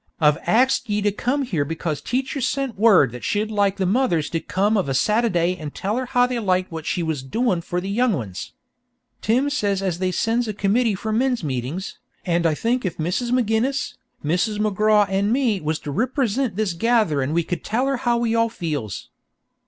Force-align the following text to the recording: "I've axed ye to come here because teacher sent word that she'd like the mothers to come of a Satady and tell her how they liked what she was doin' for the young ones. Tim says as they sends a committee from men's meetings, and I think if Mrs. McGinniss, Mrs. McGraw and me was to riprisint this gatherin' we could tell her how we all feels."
"I've 0.19 0.39
axed 0.47 0.89
ye 0.89 0.99
to 1.03 1.11
come 1.11 1.43
here 1.43 1.63
because 1.63 2.01
teacher 2.01 2.41
sent 2.41 2.75
word 2.75 3.11
that 3.11 3.23
she'd 3.23 3.51
like 3.51 3.77
the 3.77 3.85
mothers 3.85 4.31
to 4.31 4.39
come 4.39 4.75
of 4.75 4.89
a 4.89 4.95
Satady 4.95 5.55
and 5.59 5.75
tell 5.75 5.95
her 5.95 6.07
how 6.07 6.25
they 6.25 6.39
liked 6.39 6.71
what 6.71 6.87
she 6.87 7.03
was 7.03 7.21
doin' 7.21 7.61
for 7.61 7.79
the 7.79 7.87
young 7.87 8.13
ones. 8.13 8.53
Tim 9.21 9.47
says 9.51 9.83
as 9.83 9.99
they 9.99 10.11
sends 10.11 10.47
a 10.47 10.55
committee 10.55 10.95
from 10.95 11.19
men's 11.19 11.43
meetings, 11.43 11.99
and 12.25 12.47
I 12.47 12.55
think 12.55 12.83
if 12.83 12.97
Mrs. 12.97 13.29
McGinniss, 13.29 13.93
Mrs. 14.25 14.57
McGraw 14.57 15.05
and 15.07 15.31
me 15.31 15.61
was 15.61 15.77
to 15.81 15.91
riprisint 15.93 16.55
this 16.55 16.73
gatherin' 16.73 17.31
we 17.31 17.43
could 17.43 17.63
tell 17.63 17.85
her 17.85 17.97
how 17.97 18.17
we 18.17 18.33
all 18.33 18.49
feels." 18.49 19.09